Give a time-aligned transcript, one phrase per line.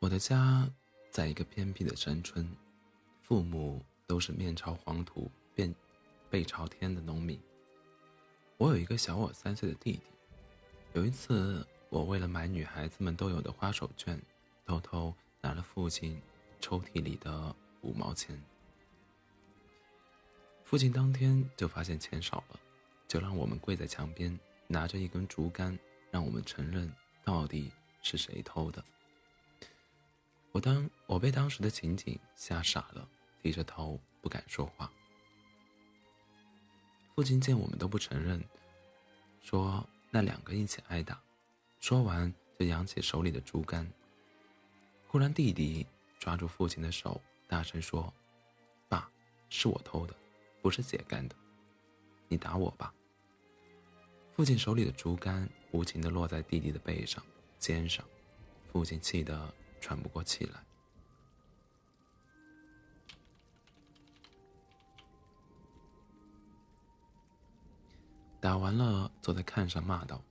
[0.00, 0.66] 我的家
[1.10, 2.50] 在一个偏僻的山村，
[3.20, 5.70] 父母都是面朝黄土背
[6.30, 7.38] 背朝天的农民。
[8.56, 10.00] 我有一个小我三岁的弟弟。
[10.94, 14.18] 有一次，我为了买女孩子们都有的花手绢，
[14.64, 16.18] 偷偷拿了父亲
[16.60, 18.42] 抽屉里的五毛钱。
[20.64, 22.60] 父亲当天就发现钱少了，
[23.06, 25.78] 就让我们跪在墙边，拿着一根竹竿，
[26.10, 26.90] 让我们承认
[27.22, 28.82] 到底是谁偷的。
[30.52, 33.08] 我当我被当时的情景吓傻了，
[33.40, 34.90] 低着头不敢说话。
[37.14, 38.42] 父亲见我们都不承认，
[39.40, 41.20] 说：“那两个一起挨打。”
[41.78, 43.88] 说完就扬起手里的竹竿。
[45.06, 45.86] 忽然，弟弟
[46.18, 48.12] 抓住父亲的手，大声说
[48.88, 49.08] ：“爸，
[49.48, 50.14] 是我偷的，
[50.60, 51.36] 不是姐干的，
[52.26, 52.92] 你打我吧。”
[54.34, 57.22] 父亲手里的竹竿无情地落在弟弟的背上、
[57.58, 58.04] 肩上，
[58.72, 59.54] 父亲气得。
[59.80, 60.64] 喘不过气来。
[68.40, 70.22] 打完了，坐在炕上骂道：“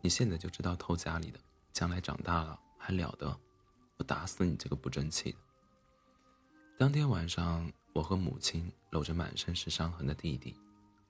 [0.00, 1.38] 你现在就知道偷家里的，
[1.70, 3.38] 将来长大了还了得！
[3.98, 5.38] 我打死你这个不争气的！”
[6.78, 10.58] 当天晚上，我和母亲搂着满身是伤痕的弟弟，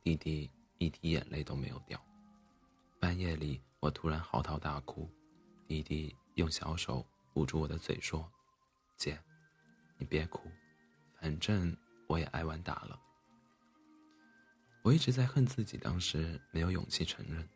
[0.03, 1.99] 弟弟一滴眼泪都没有掉。
[2.99, 5.09] 半夜里，我突然嚎啕大哭，
[5.69, 7.07] 弟弟用小手。
[7.35, 8.31] 捂住我的嘴说
[8.99, 9.19] ：“姐，
[9.97, 10.51] 你别哭，
[11.21, 13.01] 反正我也挨完打了。”
[14.83, 17.49] 我一直在恨自己当时没有勇气承认。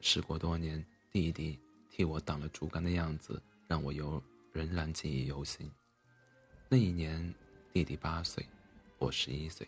[0.00, 1.58] 事过多年，弟弟
[1.88, 5.70] 替我挡了竹竿的样子让我犹仍然记忆犹新。
[6.68, 7.34] 那一年，
[7.72, 8.46] 弟弟八岁，
[8.98, 9.66] 我十一岁。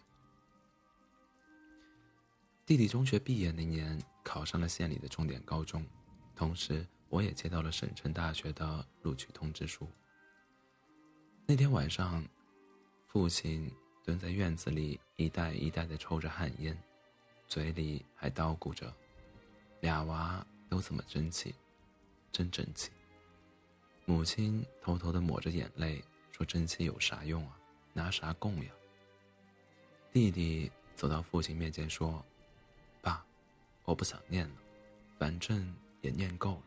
[2.66, 5.84] 弟弟中学毕业那年考上了县里的重点高中，
[6.36, 6.86] 同时。
[7.10, 9.86] 我也接到了省城大学的录取通知书。
[11.44, 12.24] 那天晚上，
[13.04, 13.70] 父亲
[14.04, 16.76] 蹲在院子里一袋一袋的抽着旱烟，
[17.48, 18.94] 嘴里还叨咕着
[19.82, 21.52] ：“俩娃都这么争气，
[22.30, 22.90] 真争气。”
[24.06, 27.58] 母亲偷偷的抹着眼泪说：“争气有啥用啊？
[27.92, 28.70] 拿啥供呀？”
[30.12, 32.24] 弟弟走到父亲面前说
[33.02, 33.24] ：“爸，
[33.84, 34.54] 我不想念了，
[35.18, 36.62] 反正也念够了。”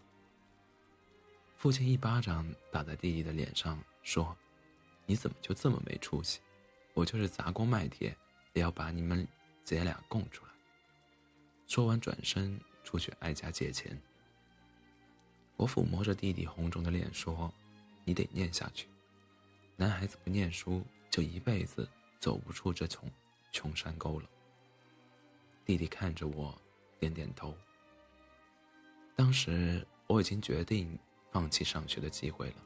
[1.64, 4.36] 父亲一巴掌打在弟弟的脸上，说
[5.08, 6.42] ：“你怎么就这么没出息？
[6.94, 8.14] 我就是砸锅卖铁，
[8.52, 9.26] 也要把你们
[9.64, 10.52] 姐俩供出来。”
[11.66, 13.98] 说完，转身出去挨家借钱。
[15.56, 17.50] 我抚摸着弟弟红肿的脸说
[18.04, 18.90] ：“你得念下去，
[19.78, 21.88] 男孩子不念书，就一辈子
[22.20, 23.10] 走不出这穷
[23.54, 24.30] 穷山沟了。”
[25.64, 26.62] 弟弟看着我，
[27.00, 27.56] 点点头。
[29.16, 31.00] 当时我已经决定。
[31.34, 32.58] 放弃上学的机会了。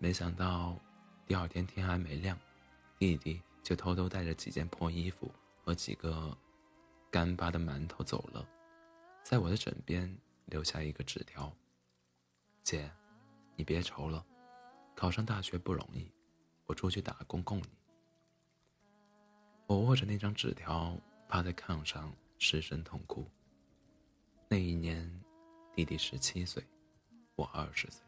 [0.00, 0.76] 没想到，
[1.24, 2.36] 第二天天还没亮，
[2.98, 5.32] 弟弟就偷偷带着几件破衣服
[5.62, 6.36] 和几个
[7.08, 8.44] 干巴的馒头走了，
[9.22, 10.12] 在我的枕边
[10.46, 11.50] 留下一个纸条
[12.64, 12.90] ：“姐，
[13.54, 14.26] 你别愁了，
[14.96, 16.10] 考上大学不容易，
[16.66, 17.68] 我出去打工供你。”
[19.68, 23.24] 我握着那张纸条，趴在炕上失声痛哭。
[24.48, 25.08] 那一年。
[25.76, 26.64] 弟弟十七岁，
[27.34, 28.02] 我二十岁。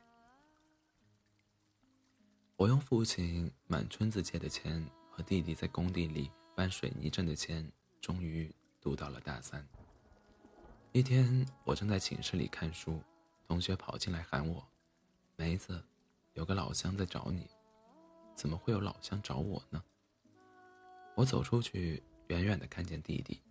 [2.56, 7.70] 我用父亲满村子借的钱和弟弟在工地里搬水泥挣的钱，
[8.00, 9.62] 终于读到了大三。
[10.92, 13.02] 一天，我正在寝室里看书，
[13.46, 14.66] 同学跑进来喊我
[15.36, 15.84] ：“梅子，
[16.32, 17.50] 有个老乡在找你。
[18.34, 19.84] ”“怎么会有老乡找我呢？”
[21.14, 23.42] 我走出去，远远的看见弟弟，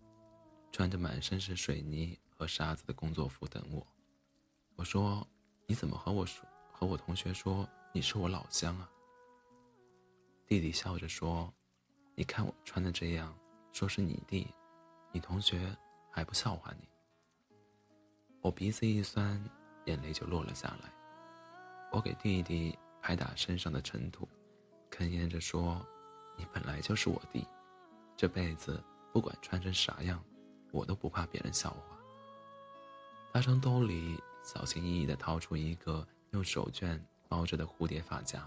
[0.72, 3.86] 穿着满身是水泥和沙子的工作服等我。
[4.78, 5.28] 我说
[5.66, 8.88] ：“你怎么和我说和我同学说你是我老乡啊？”
[10.46, 11.52] 弟弟笑着说
[12.14, 13.36] ：“你看我穿的这样，
[13.74, 14.48] 说是你弟，
[15.12, 15.76] 你同学
[16.12, 16.88] 还不笑话你？”
[18.40, 19.44] 我鼻子一酸，
[19.86, 20.94] 眼泪就落了下来。
[21.92, 24.30] 我给弟弟拍打身上的尘土，
[24.92, 25.84] 哽咽着说
[26.38, 27.44] ：“你本来就是我弟，
[28.16, 28.80] 这辈子
[29.12, 30.24] 不管穿成啥样，
[30.72, 31.98] 我都不怕别人笑话。”
[33.34, 34.22] 他从兜里。
[34.48, 36.98] 小心翼翼地掏出一个用手绢
[37.28, 38.42] 包着的蝴蝶发夹，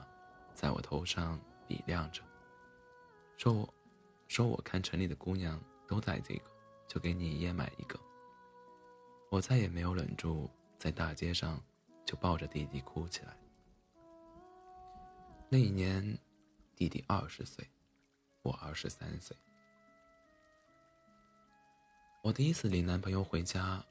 [0.54, 1.38] 在我头上
[1.68, 2.22] 比量着，
[3.36, 3.74] 说：“我，
[4.26, 6.44] 说我看城里的姑娘都戴这个，
[6.88, 8.00] 就给你也买一个。”
[9.28, 10.48] 我再也没有忍住，
[10.78, 11.62] 在大街上
[12.06, 13.36] 就抱着弟弟哭起来。
[15.50, 16.18] 那一年，
[16.74, 17.68] 弟弟二十岁，
[18.40, 19.36] 我二十三岁。
[22.22, 23.84] 我第一次领男朋友回家，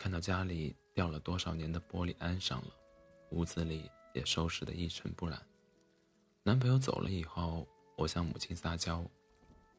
[0.00, 0.74] 看到家里。
[0.92, 2.74] 掉了多少年的玻璃安上了，
[3.30, 5.40] 屋子里也收拾得一尘不染。
[6.42, 7.66] 男朋友走了以后，
[7.96, 9.02] 我向母亲撒娇，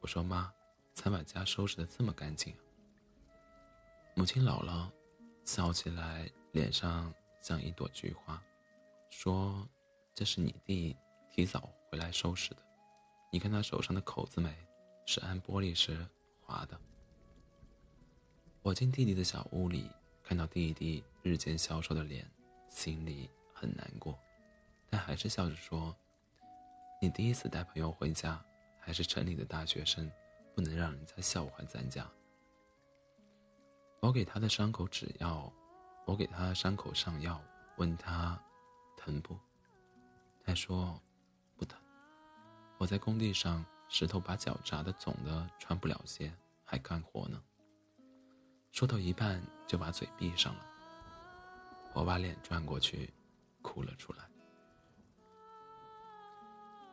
[0.00, 0.52] 我说：“妈，
[0.94, 2.52] 才把家收拾得这么干净。”
[4.16, 4.90] 母亲老了，
[5.44, 8.42] 笑起来脸上像一朵菊花，
[9.10, 9.68] 说
[10.12, 10.96] ：“这是你弟
[11.30, 12.62] 提早回来收拾的，
[13.30, 14.52] 你看他手上的口子没？
[15.06, 16.04] 是按玻璃时
[16.40, 16.80] 划的。”
[18.62, 19.88] 我进弟弟的小屋里，
[20.32, 22.26] 看到弟弟日渐消瘦的脸，
[22.70, 24.18] 心里很难过，
[24.88, 25.94] 但还是笑着说。
[27.02, 28.42] 你第一次带朋友回家，
[28.80, 30.10] 还是城里的大学生，
[30.54, 32.10] 不能让人家笑话咱家。
[34.00, 35.52] 我给他的伤口止药，
[36.06, 37.38] 我给他的伤口上药，
[37.76, 38.42] 问他
[38.96, 39.38] 疼不？
[40.42, 40.98] 他说
[41.58, 41.78] 不疼。
[42.78, 46.32] 我在工地上，石头把脚砸的肿的穿不了鞋，
[46.64, 47.38] 还干活呢。
[48.72, 50.66] 说到一半就把嘴闭上了。
[51.92, 53.12] 我把脸转过去，
[53.60, 54.24] 哭了出来。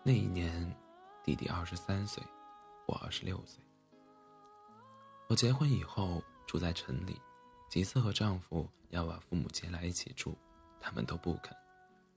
[0.03, 0.75] 那一年，
[1.23, 2.21] 弟弟二十三岁，
[2.85, 3.63] 我二十六岁。
[5.27, 7.19] 我结婚以后住在城里，
[7.69, 10.37] 几次和丈夫要把父母接来一起住，
[10.81, 11.55] 他们都不肯，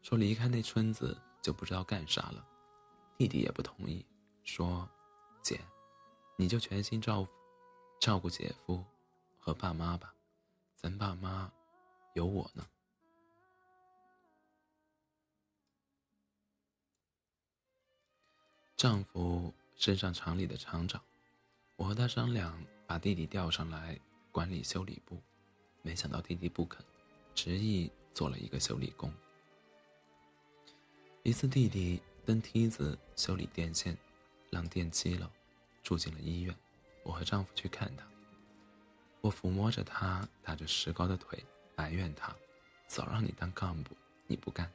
[0.02, 2.44] 说离开那村子就不知道干啥了。
[3.16, 4.04] 弟弟也不同意，
[4.42, 4.88] 说
[5.40, 5.60] ：“姐，
[6.36, 7.24] 你就全心照
[8.00, 8.84] 照顾姐夫
[9.44, 10.14] 和爸妈吧，
[10.76, 11.50] 咱爸妈
[12.14, 12.64] 有我呢。”
[18.76, 21.02] 丈夫是上厂里的厂长，
[21.74, 22.56] 我和他商量
[22.86, 23.98] 把弟弟调上来
[24.30, 25.20] 管理修理部，
[25.82, 26.80] 没想到弟弟不肯，
[27.34, 29.12] 执意做了一个修理工。
[31.24, 33.98] 一次，弟弟登梯子修理电线，
[34.50, 35.28] 让电击了，
[35.82, 36.56] 住进了医院。
[37.02, 38.04] 我和丈夫去看他，
[39.22, 41.42] 我抚摸着他打着石膏的腿，
[41.76, 42.34] 埋怨他：
[42.88, 43.96] 早让你当干部，
[44.26, 44.70] 你不干，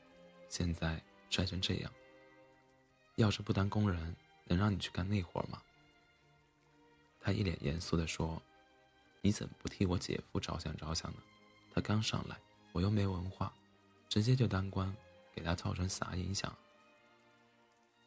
[0.49, 0.99] 现在
[1.29, 1.91] 摔成这样。
[3.15, 4.15] 要是不当工人，
[4.45, 5.61] 能让你去干那活吗？
[7.19, 8.41] 他一脸严肃地说
[9.21, 11.17] ：“你怎么不替我姐夫着想着想呢？
[11.75, 12.37] 他刚上来，
[12.71, 13.53] 我又没文化，
[14.07, 14.95] 直接就当官，
[15.35, 16.55] 给他造成啥影响？”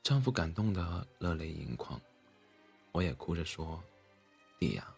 [0.02, 2.00] 丈夫感动得热泪盈眶，
[2.92, 3.82] 我也哭着说
[4.58, 4.88] ：“弟呀，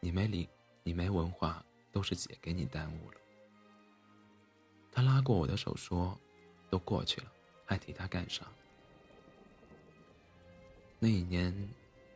[0.00, 0.48] 你没理，
[0.88, 1.62] 你没文化，
[1.92, 3.18] 都是姐给你耽误了。”
[4.90, 6.18] 他拉过我的手说
[6.70, 7.30] ：“都过去了，
[7.66, 8.46] 还提他干啥？”
[10.98, 11.54] 那一年，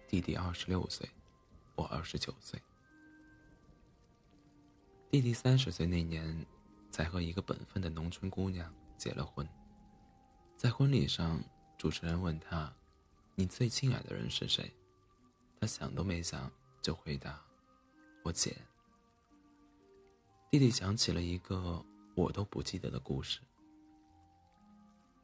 [0.09, 1.07] 弟弟二十六岁，
[1.75, 2.59] 我二十九岁。
[5.11, 6.47] 弟弟三十岁那年，
[6.91, 9.47] 才和一个本分的农村姑娘结了婚。
[10.57, 11.45] 在婚礼上，
[11.77, 12.75] 主持人问他
[13.37, 14.73] ：“你最亲爱的人是谁？”
[15.61, 17.39] 他想都没想就回答
[18.23, 18.57] ：“我姐。”
[20.51, 21.85] 弟弟讲起了一个
[22.15, 23.41] 我都不记得的故事。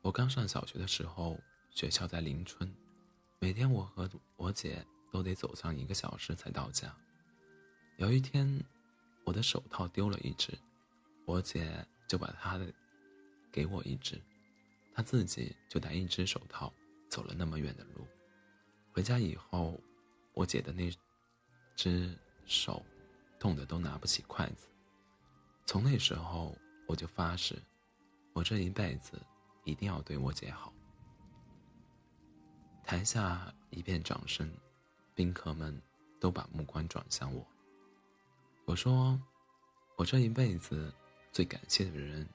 [0.00, 1.38] 我刚上小学的时候，
[1.70, 2.72] 学校在邻村。
[3.40, 6.92] 每天我和我姐都得走上一个小时才到家。
[7.98, 8.64] 有一天，
[9.24, 10.56] 我的手套丢了一只，
[11.26, 12.72] 我姐就把她的
[13.52, 14.20] 给我一只，
[14.94, 16.72] 她自己就带一只手套
[17.10, 18.06] 走了那么远的路。
[18.92, 19.78] 回家以后，
[20.32, 20.90] 我姐的那
[21.76, 22.18] 只
[22.48, 22.84] 手
[23.38, 24.66] 痛的都拿不起筷子。
[25.66, 26.56] 从那时候，
[26.86, 27.62] 我就发誓，
[28.32, 29.20] 我这一辈子
[29.64, 30.72] 一定要对我姐好。
[32.84, 34.50] 台下一片掌声，
[35.14, 35.78] 宾客们
[36.19, 37.46] 都把目光转向我。
[38.64, 39.20] 我说
[39.96, 40.93] ：“我这一辈子
[41.31, 42.26] 最感谢的人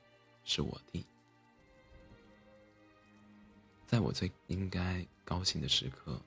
[0.43, 1.03] 是我弟。”
[3.87, 6.21] 在我最应该高兴的时刻，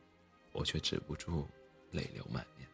[0.53, 1.47] 我却止不住
[1.93, 2.69] 泪流满面。